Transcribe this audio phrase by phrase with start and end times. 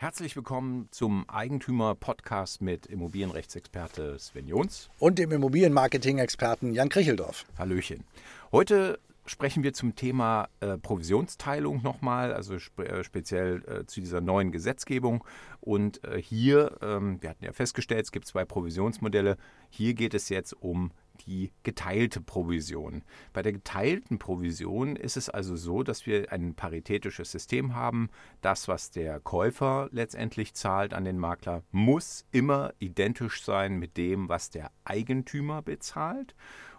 [0.00, 4.90] Herzlich willkommen zum Eigentümer-Podcast mit Immobilienrechtsexperte Sven Jons.
[5.00, 7.46] Und dem Immobilienmarketing-Experten Jan Kricheldorf.
[7.58, 8.04] Hallöchen.
[8.52, 14.20] Heute sprechen wir zum Thema äh, Provisionsteilung nochmal, also spe äh, speziell äh, zu dieser
[14.20, 15.24] neuen Gesetzgebung.
[15.60, 19.36] Und äh, hier, ähm, wir hatten ja festgestellt, es gibt zwei Provisionsmodelle.
[19.68, 20.92] Hier geht es jetzt um
[21.26, 23.02] die geteilte Provision.
[23.32, 28.08] Bei der geteilten Provision ist es also so, dass wir ein paritätisches System haben.
[28.40, 34.28] Das, was der Käufer letztendlich zahlt an den Makler, muss immer identisch sein mit dem,
[34.28, 36.34] was der Eigentümer bezahlt.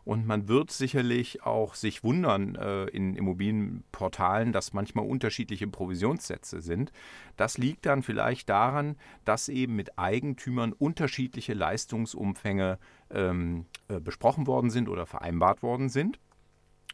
[0.09, 6.91] Und man wird sicherlich auch sich wundern äh, in Immobilienportalen, dass manchmal unterschiedliche Provisionssätze sind.
[7.37, 12.79] Das liegt dann vielleicht daran, dass eben mit Eigentümern unterschiedliche Leistungsumfänge
[13.11, 16.17] ähm, äh, besprochen worden sind oder vereinbart worden sind.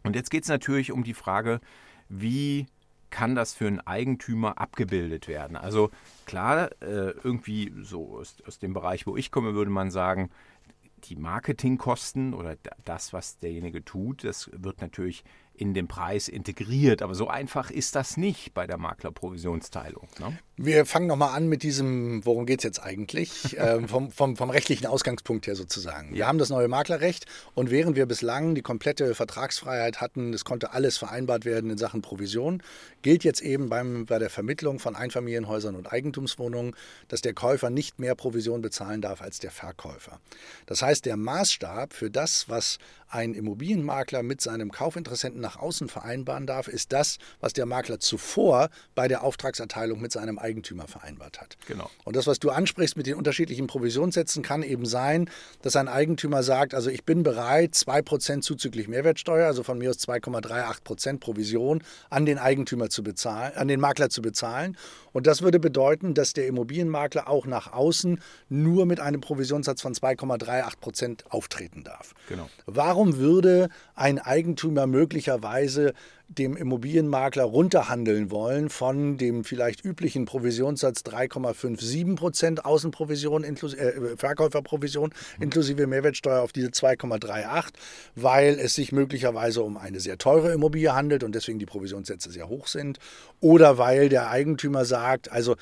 [0.04, 1.62] Und jetzt geht es natürlich um die Frage,
[2.10, 2.66] wie
[3.12, 5.56] kann das für einen Eigentümer abgebildet werden?
[5.56, 5.90] Also
[6.26, 10.32] klar, äh, irgendwie so aus, aus dem Bereich, wo ich komme, würde man sagen,
[11.08, 15.24] die Marketingkosten oder das, was derjenige tut, das wird natürlich
[15.58, 17.02] in den Preis integriert.
[17.02, 20.08] Aber so einfach ist das nicht bei der Maklerprovisionsteilung.
[20.20, 20.38] Ne?
[20.58, 24.50] Wir fangen nochmal an mit diesem, worum geht es jetzt eigentlich, äh, vom, vom, vom,
[24.50, 26.14] rechtlichen Ausgangspunkt her sozusagen.
[26.14, 30.72] Wir haben das neue Maklerrecht und während wir bislang die komplette Vertragsfreiheit hatten, es konnte
[30.72, 32.64] alles vereinbart werden in Sachen Provision,
[33.02, 36.76] gilt jetzt eben beim, bei der Vermittlung von Einfamilienhäusern und Eigentumswohnungen,
[37.08, 40.20] dass der Käufer nicht mehr Provision bezahlen darf als der Verkäufer.
[40.66, 42.78] Das heißt, der Maßstab für das, was
[43.10, 48.70] ein Immobilienmakler mit seinem Kaufinteressenten nach außen vereinbaren darf, ist das, was der Makler zuvor
[48.96, 51.56] bei der Auftragserteilung mit seinem Eigentümer vereinbart hat.
[51.68, 51.90] Genau.
[52.04, 55.30] Und das, was du ansprichst mit den unterschiedlichen Provisionssätzen, kann eben sein,
[55.62, 60.00] dass ein Eigentümer sagt, also ich bin bereit, 2% zuzüglich Mehrwertsteuer, also von mir aus
[60.00, 64.76] 2,38% Provision an den Eigentümer zu bezahlen, an den Makler zu bezahlen.
[65.16, 68.20] Und das würde bedeuten, dass der Immobilienmakler auch nach außen
[68.50, 72.14] nur mit einem Provisionssatz von 2,38% auftreten darf.
[72.28, 72.50] Genau.
[72.66, 75.94] Warum würde ein Eigentümer möglicherweise
[76.28, 85.14] dem Immobilienmakler runterhandeln wollen von dem vielleicht üblichen Provisionssatz 3,57 Prozent Außenprovision, inklusive, äh, Verkäuferprovision
[85.40, 87.74] inklusive Mehrwertsteuer auf diese 2,38,
[88.16, 92.50] weil es sich möglicherweise um eine sehr teure Immobilie handelt und deswegen die Provisionssätze sehr
[92.50, 93.00] hoch sind.
[93.40, 95.56] Oder weil der Eigentümer sagt, also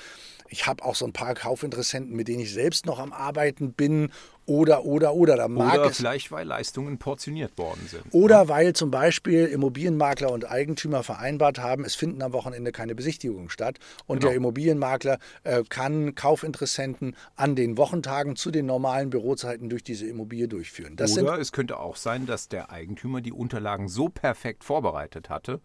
[0.54, 4.12] ich habe auch so ein paar Kaufinteressenten, mit denen ich selbst noch am Arbeiten bin
[4.46, 5.38] oder, oder, oder.
[5.38, 8.04] Da mag oder vielleicht, weil Leistungen portioniert worden sind.
[8.12, 8.48] Oder ja.
[8.48, 13.80] weil zum Beispiel Immobilienmakler und Eigentümer vereinbart haben, es finden am Wochenende keine Besichtigungen statt.
[14.06, 14.30] Und genau.
[14.30, 20.48] der Immobilienmakler äh, kann Kaufinteressenten an den Wochentagen zu den normalen Bürozeiten durch diese Immobilie
[20.48, 20.96] durchführen.
[20.96, 25.62] Das oder es könnte auch sein, dass der Eigentümer die Unterlagen so perfekt vorbereitet hatte,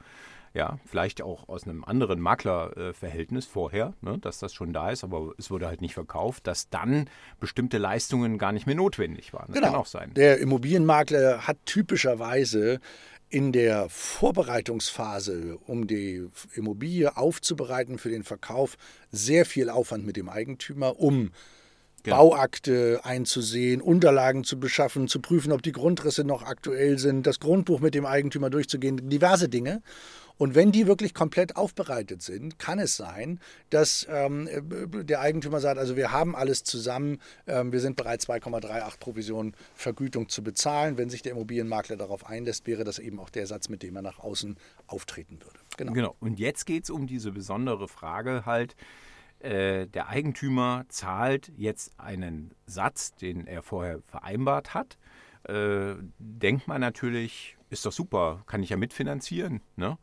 [0.58, 5.32] ja, vielleicht auch aus einem anderen Maklerverhältnis vorher, ne, dass das schon da ist, aber
[5.38, 7.08] es wurde halt nicht verkauft, dass dann
[7.38, 9.46] bestimmte Leistungen gar nicht mehr notwendig waren.
[9.46, 9.68] Das genau.
[9.68, 10.12] kann auch sein.
[10.14, 12.80] Der Immobilienmakler hat typischerweise
[13.28, 18.76] in der Vorbereitungsphase, um die Immobilie aufzubereiten für den Verkauf,
[19.12, 21.30] sehr viel Aufwand mit dem Eigentümer, um
[22.04, 22.30] Genau.
[22.30, 27.80] Bauakte einzusehen, Unterlagen zu beschaffen, zu prüfen, ob die Grundrisse noch aktuell sind, das Grundbuch
[27.80, 29.82] mit dem Eigentümer durchzugehen, diverse Dinge.
[30.38, 33.40] Und wenn die wirklich komplett aufbereitet sind, kann es sein,
[33.70, 34.48] dass ähm,
[35.04, 40.28] der Eigentümer sagt, also wir haben alles zusammen, ähm, wir sind bereit, 2,38 Provision Vergütung
[40.28, 40.96] zu bezahlen.
[40.96, 44.02] Wenn sich der Immobilienmakler darauf einlässt, wäre das eben auch der Satz, mit dem er
[44.02, 44.56] nach außen
[44.86, 45.58] auftreten würde.
[45.76, 45.92] Genau.
[45.92, 46.16] genau.
[46.20, 48.76] Und jetzt geht es um diese besondere Frage halt,
[49.40, 54.98] äh, der Eigentümer zahlt jetzt einen Satz, den er vorher vereinbart hat.
[55.44, 59.60] Äh, denkt man natürlich, ist doch super, kann ich ja mitfinanzieren.
[59.76, 59.98] Ne?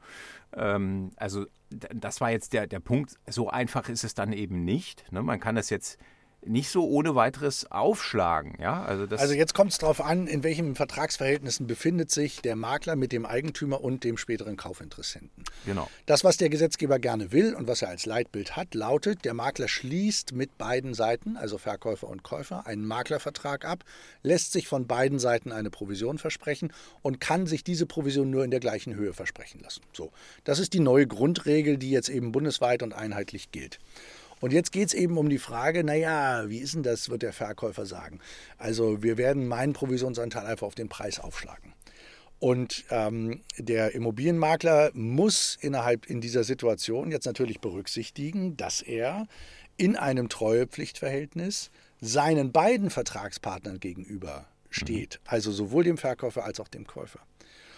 [0.54, 3.18] Ähm, also das war jetzt der, der Punkt.
[3.28, 5.12] So einfach ist es dann eben nicht.
[5.12, 5.22] Ne?
[5.24, 6.00] Man kann das jetzt
[6.48, 8.58] nicht so ohne weiteres aufschlagen.
[8.60, 8.84] Ja?
[8.84, 13.12] Also, also jetzt kommt es darauf an, in welchen Vertragsverhältnissen befindet sich der Makler mit
[13.12, 15.44] dem Eigentümer und dem späteren Kaufinteressenten.
[15.66, 15.90] Genau.
[16.06, 19.68] Das, was der Gesetzgeber gerne will und was er als Leitbild hat, lautet, der Makler
[19.68, 23.84] schließt mit beiden Seiten, also Verkäufer und Käufer, einen Maklervertrag ab,
[24.24, 26.72] lässt sich von beiden Seiten eine Provision versprechen
[27.02, 29.82] und kann sich diese Provision nur in der gleichen Höhe versprechen lassen.
[29.94, 30.12] So,
[30.44, 33.80] das ist die neue Grundregel, die jetzt eben bundesweit und einheitlich gilt.
[34.42, 37.34] Und jetzt geht es eben um die Frage, naja, wie ist denn das, wird der
[37.34, 38.20] Verkäufer sagen.
[38.58, 41.74] Also wir werden meinen Provisionsanteil einfach auf den Preis aufschlagen.
[42.40, 49.26] Und ähm, der Immobilienmakler muss innerhalb in dieser Situation jetzt natürlich berücksichtigen, dass er
[49.78, 51.72] in einem Treuepflichtverhältnis
[52.02, 55.30] seinen beiden Vertragspartnern gegenüber steht, mhm.
[55.30, 57.20] also sowohl dem Verkäufer als auch dem Käufer.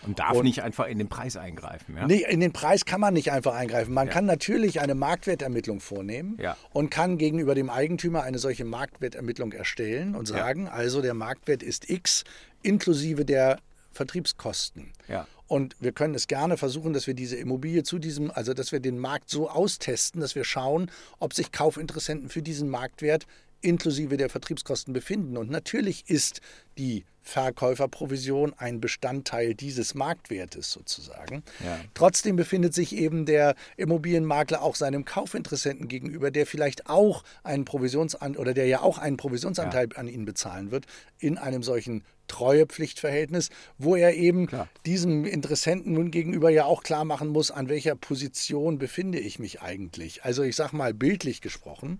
[0.05, 1.97] Und darf und nicht einfach in den Preis eingreifen.
[1.97, 2.07] Ja?
[2.07, 3.93] Nee, in den Preis kann man nicht einfach eingreifen.
[3.93, 4.13] Man ja.
[4.13, 6.55] kann natürlich eine Marktwertermittlung vornehmen ja.
[6.71, 11.89] und kann gegenüber dem Eigentümer eine solche Marktwertermittlung erstellen und sagen, also der Marktwert ist
[11.89, 12.23] X
[12.61, 13.59] inklusive der
[13.93, 14.93] Vertriebskosten.
[15.07, 15.27] Ja.
[15.47, 18.79] Und wir können es gerne versuchen, dass wir diese Immobilie zu diesem, also dass wir
[18.79, 23.25] den Markt so austesten, dass wir schauen, ob sich Kaufinteressenten für diesen Marktwert
[23.61, 25.37] inklusive der Vertriebskosten befinden.
[25.37, 26.41] Und natürlich ist
[26.77, 31.43] die Verkäuferprovision ein Bestandteil dieses Marktwertes sozusagen.
[31.63, 31.77] Ja.
[31.93, 38.39] Trotzdem befindet sich eben der Immobilienmakler auch seinem Kaufinteressenten gegenüber, der vielleicht auch einen Provisionsanteil
[38.39, 39.97] oder der ja auch einen Provisionsanteil ja.
[39.97, 40.85] an ihn bezahlen wird,
[41.19, 44.69] in einem solchen Treuepflichtverhältnis, wo er eben Klar.
[44.85, 49.61] diesem Interessenten nun gegenüber ja auch klar machen muss, an welcher Position befinde ich mich
[49.61, 50.23] eigentlich.
[50.23, 51.99] Also ich sage mal bildlich gesprochen,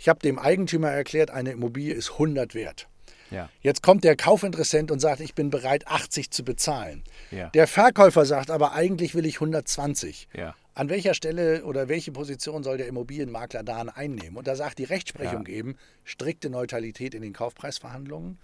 [0.00, 2.88] ich habe dem Eigentümer erklärt, eine Immobilie ist 100 wert.
[3.30, 3.50] Ja.
[3.60, 7.04] Jetzt kommt der Kaufinteressent und sagt, ich bin bereit, 80 zu bezahlen.
[7.30, 7.50] Ja.
[7.50, 10.28] Der Verkäufer sagt aber, eigentlich will ich 120.
[10.32, 10.54] Ja.
[10.72, 14.38] An welcher Stelle oder welche Position soll der Immobilienmakler da einnehmen?
[14.38, 18.38] Und da sagt die Rechtsprechung eben strikte Neutralität in den Kaufpreisverhandlungen.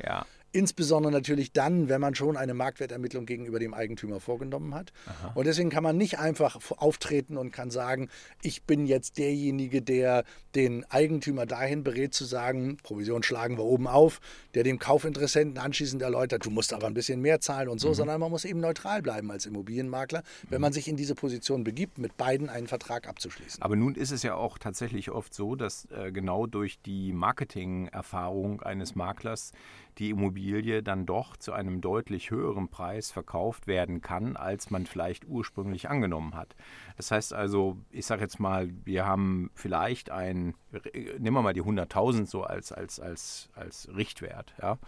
[0.52, 4.93] Insbesondere natürlich dann, wenn man schon eine Marktwertermittlung gegenüber dem Eigentümer vorgenommen hat.
[5.06, 5.32] Aha.
[5.34, 8.08] Und deswegen kann man nicht einfach auftreten und kann sagen,
[8.43, 13.87] ich bin jetzt derjenige, der den Eigentümer dahin berät zu sagen, Provision schlagen wir oben
[13.87, 14.20] auf,
[14.54, 17.94] der dem Kaufinteressenten anschließend erläutert, du musst aber ein bisschen mehr zahlen und so, mhm.
[17.94, 20.62] sondern man muss eben neutral bleiben als Immobilienmakler, wenn mhm.
[20.62, 23.62] man sich in diese Position begibt, mit beiden einen Vertrag abzuschließen.
[23.62, 28.62] Aber nun ist es ja auch tatsächlich oft so, dass äh, genau durch die Marketingerfahrung
[28.62, 29.52] eines Maklers
[29.98, 35.26] die Immobilie dann doch zu einem deutlich höheren Preis verkauft werden kann, als man vielleicht
[35.26, 36.54] ursprünglich angenommen hat.
[36.96, 40.54] Das heißt also, ich sage jetzt mal, wir haben vielleicht ein,
[41.19, 44.78] nehmen wir mal die 100.000 so als, als, als, als Richtwert, ja.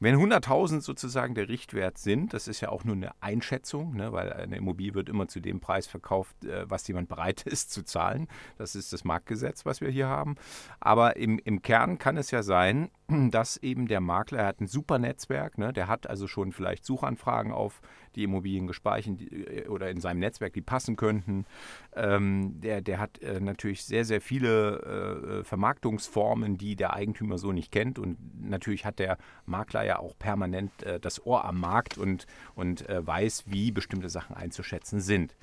[0.00, 4.32] Wenn 100.000 sozusagen der Richtwert sind, das ist ja auch nur eine Einschätzung, ne, weil
[4.32, 8.28] eine Immobilie wird immer zu dem Preis verkauft, äh, was jemand bereit ist zu zahlen.
[8.58, 10.36] Das ist das Marktgesetz, was wir hier haben.
[10.78, 12.90] Aber im, im Kern kann es ja sein,
[13.30, 17.50] dass eben der Makler hat ein super Netzwerk, ne, der hat also schon vielleicht Suchanfragen
[17.50, 17.80] auf
[18.16, 21.46] die Immobilien gespeichert äh, oder in seinem Netzwerk, die passen könnten.
[21.94, 27.52] Ähm, der, der hat äh, natürlich sehr, sehr viele äh, Vermarktungsformen, die der Eigentümer so
[27.52, 27.98] nicht kennt.
[27.98, 32.88] Und natürlich hat der Makler ja auch permanent äh, das Ohr am Markt und, und
[32.88, 35.36] äh, weiß, wie bestimmte Sachen einzuschätzen sind.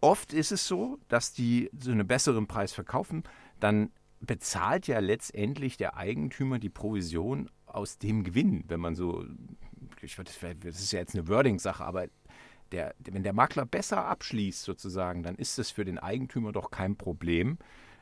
[0.00, 3.22] Oft ist es so, dass die so einen besseren Preis verkaufen,
[3.58, 3.90] dann
[4.20, 9.24] bezahlt ja letztendlich der Eigentümer die Provision aus dem Gewinn, wenn man so
[10.04, 12.06] ich, das, das ist ja jetzt eine Wording-Sache, aber
[12.72, 16.96] der, wenn der Makler besser abschließt sozusagen, dann ist es für den Eigentümer doch kein
[16.96, 17.58] Problem,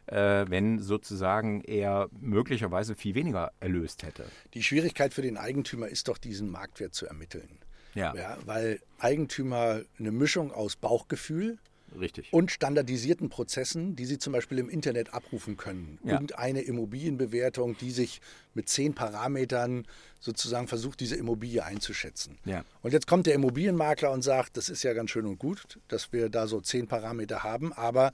[0.06, 4.26] äh, wenn sozusagen er möglicherweise viel weniger erlöst hätte.
[4.54, 7.58] Die Schwierigkeit für den Eigentümer ist doch, diesen Marktwert zu ermitteln.
[7.94, 8.14] Ja.
[8.14, 11.58] ja weil Eigentümer eine Mischung aus Bauchgefühl,
[11.98, 12.32] Richtig.
[12.32, 15.98] Und standardisierten Prozessen, die Sie zum Beispiel im Internet abrufen können.
[16.04, 16.12] Ja.
[16.12, 18.20] Irgendeine Immobilienbewertung, die sich
[18.54, 19.86] mit zehn Parametern
[20.20, 22.38] sozusagen versucht, diese Immobilie einzuschätzen.
[22.44, 22.64] Ja.
[22.82, 26.12] Und jetzt kommt der Immobilienmakler und sagt, das ist ja ganz schön und gut, dass
[26.12, 28.12] wir da so zehn Parameter haben, aber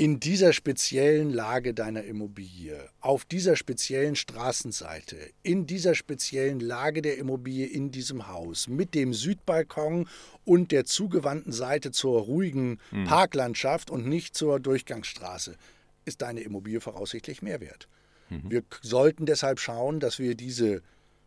[0.00, 7.18] in dieser speziellen Lage deiner Immobilie, auf dieser speziellen Straßenseite, in dieser speziellen Lage der
[7.18, 10.08] Immobilie in diesem Haus, mit dem Südbalkon
[10.46, 13.04] und der zugewandten Seite zur ruhigen mhm.
[13.04, 15.54] Parklandschaft und nicht zur Durchgangsstraße,
[16.06, 17.86] ist deine Immobilie voraussichtlich mehr wert.
[18.30, 18.50] Mhm.
[18.50, 20.80] Wir sollten deshalb schauen, dass wir diese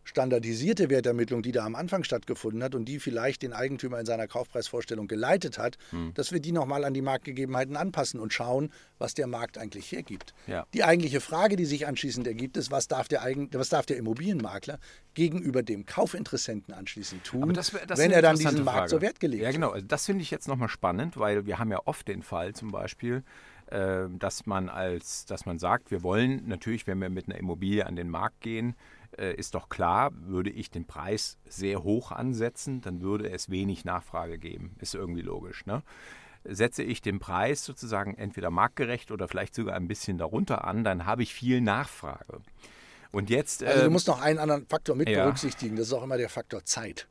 [0.04, 4.28] standardisierte Wertermittlung, die da am Anfang stattgefunden hat und die vielleicht den Eigentümer in seiner
[4.28, 6.14] Kaufpreisvorstellung geleitet hat, hm.
[6.14, 10.34] dass wir die nochmal an die Marktgegebenheiten anpassen und schauen, was der Markt eigentlich hergibt.
[10.48, 10.66] Ja.
[10.74, 13.98] Die eigentliche Frage, die sich anschließend ergibt, ist, was darf der, Eigen, was darf der
[13.98, 14.80] Immobilienmakler
[15.14, 19.52] gegenüber dem Kaufinteressenten anschließend tun, das, das wenn er dann diesen Markt so wertgelegt hat.
[19.52, 19.72] Ja, genau.
[19.72, 22.72] Also das finde ich jetzt nochmal spannend, weil wir haben ja oft den Fall zum
[22.72, 23.24] Beispiel,
[23.70, 27.96] dass man als, dass man sagt, wir wollen natürlich, wenn wir mit einer Immobilie an
[27.96, 28.76] den Markt gehen,
[29.18, 33.86] äh, ist doch klar, würde ich den Preis sehr hoch ansetzen, dann würde es wenig
[33.86, 34.76] Nachfrage geben.
[34.80, 35.66] Ist irgendwie logisch.
[35.66, 35.84] Ne?
[36.44, 41.06] Setze ich den Preis sozusagen entweder marktgerecht oder vielleicht sogar ein bisschen darunter an, dann
[41.06, 42.42] habe ich viel Nachfrage.
[43.12, 43.64] Und jetzt.
[43.64, 45.24] Also, du ähm, musst noch einen anderen Faktor mit ja.
[45.24, 45.76] berücksichtigen.
[45.76, 47.08] Das ist auch immer der Faktor Zeit.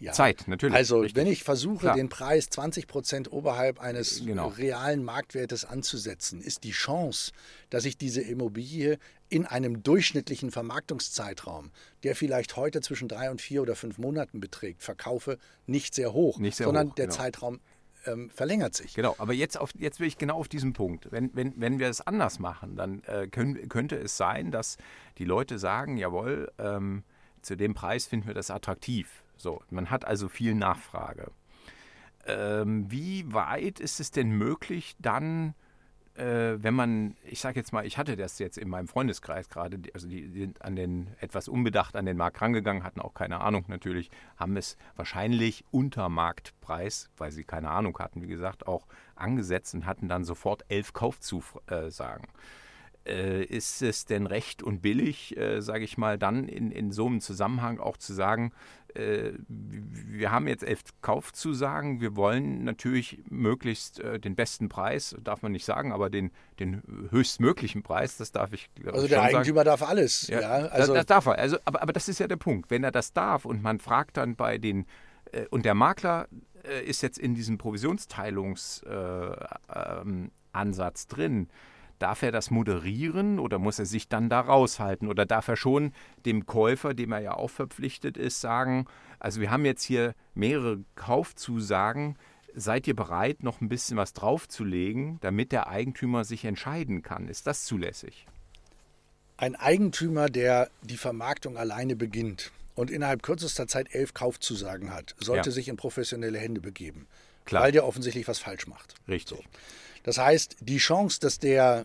[0.00, 0.12] Ja.
[0.12, 0.76] Zeit, natürlich.
[0.76, 1.16] Also richtig.
[1.16, 1.96] wenn ich versuche, Klar.
[1.96, 4.48] den Preis 20 Prozent oberhalb eines genau.
[4.48, 7.32] realen Marktwertes anzusetzen, ist die Chance,
[7.70, 11.72] dass ich diese Immobilie in einem durchschnittlichen Vermarktungszeitraum,
[12.04, 15.36] der vielleicht heute zwischen drei und vier oder fünf Monaten beträgt, verkaufe,
[15.66, 17.16] nicht sehr hoch, nicht sehr sondern hoch, der genau.
[17.16, 17.60] Zeitraum
[18.06, 18.94] ähm, verlängert sich.
[18.94, 21.10] Genau, aber jetzt, auf, jetzt will ich genau auf diesen Punkt.
[21.10, 24.76] Wenn, wenn, wenn wir es anders machen, dann äh, können, könnte es sein, dass
[25.18, 27.02] die Leute sagen, jawohl, ähm,
[27.42, 31.30] zu dem Preis finden wir das attraktiv So, man hat also viel Nachfrage.
[32.26, 35.54] Ähm, wie weit ist es denn möglich, dann
[36.18, 39.80] äh, wenn man, ich sage jetzt mal, ich hatte das jetzt in meinem Freundeskreis gerade,
[39.94, 43.64] also die sind an den etwas unbedacht an den Markt rangegangen, hatten auch keine Ahnung
[43.68, 49.74] natürlich, haben es wahrscheinlich unter Marktpreis, weil sie keine Ahnung hatten, wie gesagt, auch angesetzt
[49.74, 52.24] und hatten dann sofort elf Kaufzusagen.
[52.24, 52.38] Äh,
[53.08, 57.20] ist es denn recht und billig, äh, sage ich mal, dann in, in so einem
[57.20, 58.52] Zusammenhang auch zu sagen,
[58.94, 65.42] äh, wir haben jetzt elf Kaufzusagen, wir wollen natürlich möglichst äh, den besten Preis, darf
[65.42, 69.78] man nicht sagen, aber den, den höchstmöglichen Preis, das darf ich Also der Eigentümer sagen.
[69.78, 70.26] darf alles.
[70.28, 71.38] Ja, ja also das, das, darf er.
[71.38, 72.70] Also, aber, aber das ist ja der Punkt.
[72.70, 74.86] Wenn er das darf und man fragt dann bei den,
[75.32, 76.28] äh, und der Makler
[76.64, 80.30] äh, ist jetzt in diesem Provisionsteilungsansatz äh, ähm,
[81.08, 81.48] drin,
[81.98, 85.08] Darf er das moderieren oder muss er sich dann da raushalten?
[85.08, 85.92] Oder darf er schon
[86.26, 88.86] dem Käufer, dem er ja auch verpflichtet ist, sagen,
[89.18, 92.16] also wir haben jetzt hier mehrere Kaufzusagen,
[92.54, 97.28] seid ihr bereit, noch ein bisschen was draufzulegen, damit der Eigentümer sich entscheiden kann?
[97.28, 98.26] Ist das zulässig?
[99.36, 105.50] Ein Eigentümer, der die Vermarktung alleine beginnt und innerhalb kürzester Zeit elf Kaufzusagen hat, sollte
[105.50, 105.52] ja.
[105.52, 107.06] sich in professionelle Hände begeben,
[107.44, 107.64] Klar.
[107.64, 108.94] weil der offensichtlich was falsch macht.
[109.08, 109.38] Richtig.
[109.38, 109.44] So.
[110.08, 111.84] Das heißt, die Chance, dass der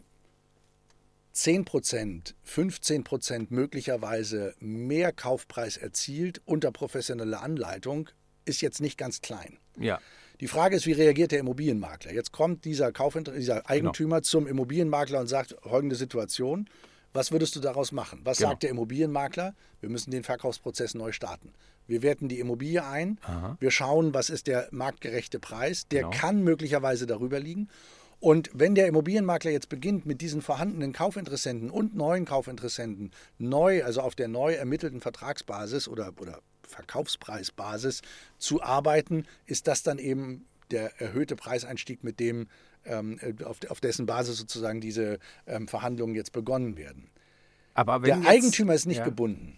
[1.36, 8.10] 10%, 15% möglicherweise mehr Kaufpreis erzielt unter professioneller Anleitung,
[8.46, 9.58] ist jetzt nicht ganz klein.
[9.78, 10.00] Ja.
[10.40, 12.14] Die Frage ist, wie reagiert der Immobilienmakler?
[12.14, 13.68] Jetzt kommt dieser, Kaufinter dieser genau.
[13.68, 14.26] Eigentümer genau.
[14.26, 16.70] zum Immobilienmakler und sagt, folgende Situation,
[17.12, 18.22] was würdest du daraus machen?
[18.24, 18.52] Was genau.
[18.52, 19.54] sagt der Immobilienmakler?
[19.82, 21.52] Wir müssen den Verkaufsprozess neu starten.
[21.88, 23.58] Wir werten die Immobilie ein, Aha.
[23.60, 25.90] wir schauen, was ist der marktgerechte Preis.
[25.90, 26.16] Der genau.
[26.16, 27.68] kann möglicherweise darüber liegen.
[28.24, 34.00] Und wenn der Immobilienmakler jetzt beginnt, mit diesen vorhandenen Kaufinteressenten und neuen Kaufinteressenten neu, also
[34.00, 38.02] auf der neu ermittelten Vertragsbasis oder, oder Verkaufspreisbasis
[38.38, 42.48] zu arbeiten, ist das dann eben der erhöhte Preiseinstieg, mit dem
[42.86, 47.10] ähm, auf, auf, dessen Basis sozusagen diese ähm, Verhandlungen jetzt begonnen werden.
[47.74, 49.04] Aber der jetzt, Eigentümer ist nicht ja.
[49.04, 49.58] gebunden.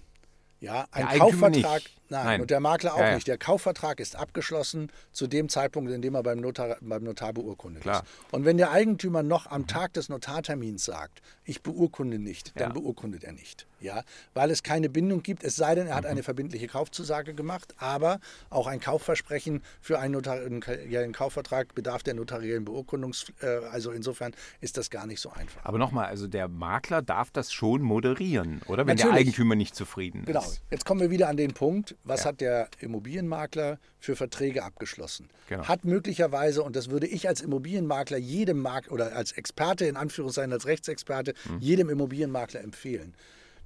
[0.59, 3.15] Ja, ein Kaufvertrag, nein, nein, und der Makler auch ja, ja.
[3.15, 3.27] nicht.
[3.27, 7.83] Der Kaufvertrag ist abgeschlossen zu dem Zeitpunkt, in dem er beim Notar, beim Notar beurkundet
[7.83, 8.03] Klar.
[8.03, 8.33] ist.
[8.33, 9.65] Und wenn der Eigentümer noch am.
[9.65, 12.73] Tag des Notartermins sagt, ich beurkunde nicht, dann ja.
[12.73, 13.67] beurkundet er nicht.
[13.79, 16.11] Ja, weil es keine Bindung gibt, es sei denn, er hat mhm.
[16.11, 18.19] eine verbindliche Kaufzusage gemacht, aber
[18.49, 23.13] auch ein Kaufversprechen für einen notariellen Kaufvertrag bedarf der notariellen Beurkundung.
[23.41, 25.63] Äh, also insofern ist das gar nicht so einfach.
[25.63, 28.87] Aber nochmal, also der Makler darf das schon moderieren, oder?
[28.87, 29.03] Wenn Natürlich.
[29.03, 30.27] der Eigentümer nicht zufrieden ist.
[30.27, 30.45] Genau.
[30.71, 32.25] Jetzt kommen wir wieder an den Punkt, was ja.
[32.27, 35.29] hat der Immobilienmakler für Verträge abgeschlossen?
[35.47, 35.67] Genau.
[35.67, 40.53] Hat möglicherweise, und das würde ich als Immobilienmakler jedem Makler oder als Experte in Anführungszeichen,
[40.53, 41.59] als Rechtsexperte, mhm.
[41.59, 43.15] jedem Immobilienmakler empfehlen.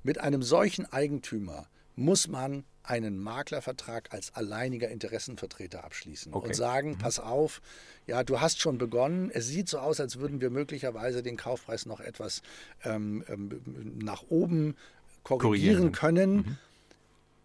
[0.03, 6.47] Mit einem solchen Eigentümer muss man einen Maklervertrag als alleiniger Interessenvertreter abschließen okay.
[6.47, 6.97] und sagen, mhm.
[6.97, 7.61] pass auf,
[8.07, 11.85] ja, du hast schon begonnen, es sieht so aus, als würden wir möglicherweise den Kaufpreis
[11.85, 12.41] noch etwas
[12.83, 13.61] ähm, ähm,
[14.01, 14.75] nach oben
[15.23, 15.91] korrigieren, korrigieren.
[15.91, 16.35] können.
[16.35, 16.57] Mhm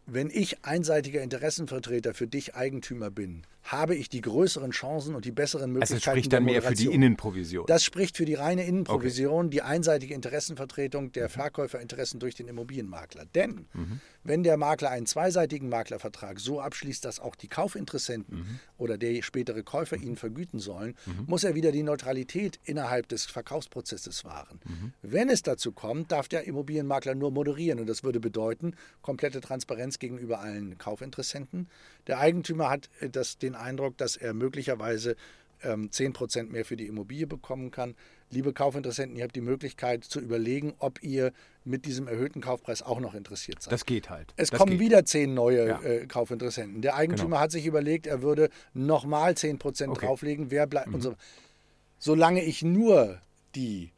[0.07, 5.33] wenn ich einseitiger Interessenvertreter für dich Eigentümer bin, habe ich die größeren Chancen und die
[5.33, 5.94] besseren Möglichkeiten.
[5.94, 7.64] Also das spricht dann mehr für die Innenprovision.
[7.66, 9.50] Das spricht für die reine Innenprovision, okay.
[9.50, 11.33] die einseitige Interessenvertretung der mhm.
[11.33, 13.25] Verkäuferinteressen durch den Immobilienmakler.
[13.35, 14.00] Denn mhm.
[14.23, 18.59] wenn der Makler einen zweiseitigen Maklervertrag so abschließt, dass auch die Kaufinteressenten mhm.
[18.76, 21.25] oder der spätere Käufer ihn vergüten sollen, mhm.
[21.26, 24.61] muss er wieder die Neutralität innerhalb des Verkaufsprozesses wahren.
[24.64, 24.92] Mhm.
[25.00, 29.99] Wenn es dazu kommt, darf der Immobilienmakler nur moderieren und das würde bedeuten komplette Transparenz
[29.99, 31.68] gegenüber allen Kaufinteressenten.
[32.06, 35.17] Der Eigentümer hat äh, das, den Eindruck, dass er möglicherweise
[35.65, 37.95] ähm, 10% mehr für die Immobilie bekommen kann.
[38.31, 41.33] Liebe Kaufinteressenten, ihr habt die Möglichkeit zu überlegen, ob ihr
[41.65, 43.73] mit diesem erhöhten Kaufpreis auch noch interessiert seid.
[43.73, 44.33] Das geht halt.
[44.37, 44.81] Es das kommen geht.
[44.81, 45.83] wieder zehn neue ja.
[45.83, 46.83] äh, Kaufinteressenten.
[46.83, 47.41] Der Eigentümer genau.
[47.41, 50.07] hat sich überlegt, er würde nochmal 10% okay.
[50.07, 50.51] drauflegen.
[50.51, 50.95] Wer bleibt mhm.
[50.95, 51.15] und so.
[51.99, 53.21] Solange ich nur
[53.55, 53.93] die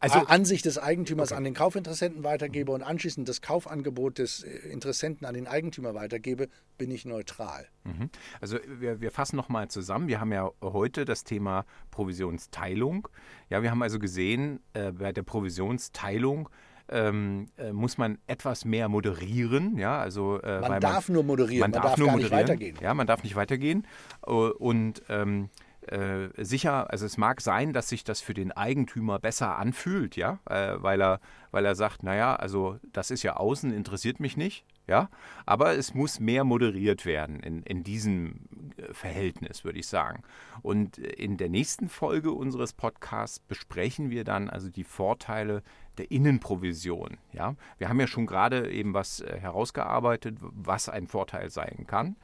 [0.00, 1.38] also, Ansicht des Eigentümers okay.
[1.38, 6.48] an den Kaufinteressenten weitergebe und anschließend das Kaufangebot des äh, Interessenten an den Eigentümer weitergebe,
[6.78, 7.66] bin ich neutral.
[7.84, 8.10] Mhm.
[8.40, 10.08] Also wir, wir fassen nochmal zusammen.
[10.08, 13.08] Wir haben ja heute das Thema Provisionsteilung.
[13.50, 16.48] Ja, wir haben also gesehen, äh, bei der Provisionsteilung
[16.88, 19.76] ähm, äh, muss man etwas mehr moderieren.
[19.76, 22.38] Ja, also, äh, man darf man, nur moderieren, man, man darf, darf, nur moderieren.
[22.38, 22.76] nicht weitergehen.
[22.80, 23.86] Ja, man darf nicht weitergehen.
[24.22, 25.50] Und ähm,
[25.90, 30.38] äh, sicher, also es mag sein, dass sich das für den Eigentümer besser anfühlt, ja,
[30.48, 31.20] äh, weil er,
[31.50, 35.08] weil er sagt, naja, also das ist ja außen, interessiert mich nicht, Ja,
[35.46, 38.40] aber es muss mehr moderiert werden in, in diesem
[38.76, 40.24] äh, Verhältnis, würde ich sagen.
[40.62, 45.62] Und in der nächsten Folge unseres Podcasts besprechen wir dann also die Vorteile
[45.96, 47.18] der Innenprovision.
[47.32, 52.16] Ja, wir haben ja schon gerade eben was äh, herausgearbeitet, was ein Vorteil sein kann.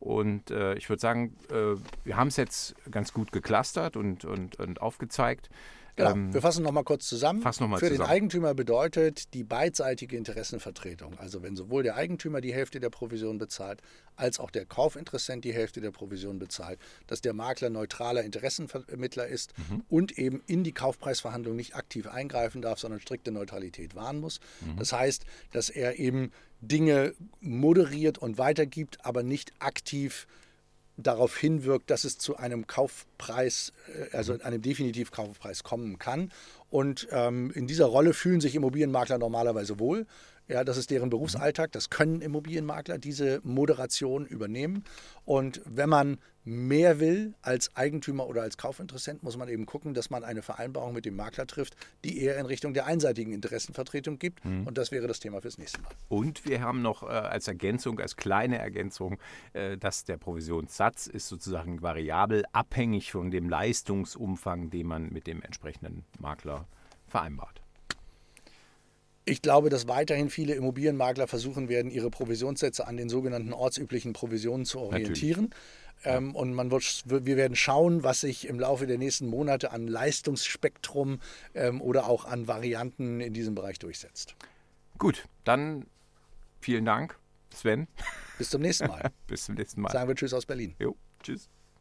[0.00, 4.58] Und äh, ich würde sagen, äh, wir haben es jetzt ganz gut geklustert und, und,
[4.58, 5.50] und aufgezeigt.
[6.00, 6.12] Genau.
[6.12, 7.42] Ähm, wir fassen nochmal kurz zusammen.
[7.42, 8.06] Fass noch mal Für zusammen.
[8.08, 13.38] den Eigentümer bedeutet die beidseitige Interessenvertretung, also wenn sowohl der Eigentümer die Hälfte der Provision
[13.38, 13.80] bezahlt,
[14.16, 19.52] als auch der Kaufinteressent die Hälfte der Provision bezahlt, dass der Makler neutraler Interessenvermittler ist
[19.70, 19.84] Mhm.
[19.88, 24.40] und eben in die Kaufpreisverhandlung nicht aktiv eingreifen darf, sondern strikte Neutralität wahren muss.
[24.78, 30.26] Das heißt, dass er eben Dinge moderiert und weitergibt, aber nicht aktiv
[31.06, 33.72] darauf hinwirkt, dass es zu einem Kaufpreis,
[34.12, 36.30] äh, also einem definitiv Kaufpreis kommen kann.
[36.70, 40.06] Und ähm, in dieser Rolle fühlen sich Immobilienmakler normalerweise wohl.
[40.50, 41.70] Ja, das ist deren Berufsalltag.
[41.70, 44.82] Das können Immobilienmakler diese Moderation übernehmen.
[45.24, 50.10] Und wenn man mehr will als Eigentümer oder als Kaufinteressent, muss man eben gucken, dass
[50.10, 54.44] man eine Vereinbarung mit dem Makler trifft, die eher in Richtung der einseitigen Interessenvertretung gibt.
[54.44, 55.90] Und das wäre das Thema fürs nächste Mal.
[56.08, 59.18] Und wir haben noch äh, als Ergänzung, als kleine Ergänzung,
[59.52, 65.42] äh, dass der Provisionssatz ist sozusagen variabel abhängig von dem Leistungsumfang, den man mit dem
[65.42, 66.66] entsprechenden Makler
[67.06, 67.59] vereinbart.
[69.30, 74.66] Ich glaube, dass weiterhin viele Immobilienmakler versuchen werden, ihre Provisionssätze an den sogenannten ortsüblichen Provisionen
[74.66, 75.50] zu orientieren.
[76.02, 79.86] Ähm, und man wird, wir werden schauen, was sich im Laufe der nächsten Monate an
[79.86, 81.20] Leistungsspektrum
[81.54, 84.34] ähm, oder auch an Varianten in diesem Bereich durchsetzt.
[84.98, 85.86] Gut, dann
[86.60, 87.16] vielen Dank,
[87.54, 87.86] Sven.
[88.38, 89.10] Bis zum nächsten Mal.
[89.28, 89.92] Bis zum nächsten Mal.
[89.92, 90.74] Sagen wir Tschüss aus Berlin.
[90.80, 91.48] Jo, tschüss.